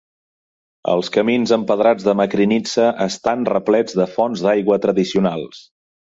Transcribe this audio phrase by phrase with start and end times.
[0.93, 5.63] Els camins empedrats de Makrinitsa estan replets de fonts d'aigua tradicionals